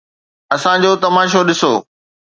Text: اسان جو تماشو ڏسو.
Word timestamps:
اسان 0.55 0.77
جو 0.83 0.91
تماشو 1.03 1.41
ڏسو. 1.47 1.71